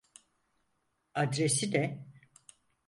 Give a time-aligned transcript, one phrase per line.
[1.13, 2.07] Adresi ne?